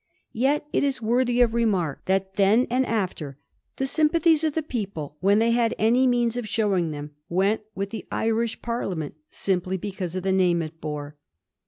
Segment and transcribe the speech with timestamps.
[0.33, 3.37] Yet it is worthy of remark, that then and after,
[3.75, 7.91] the sympathies of the people, when they had any means of showing them, went with
[7.91, 11.17] the Irish Parliament simply because of the name it bore.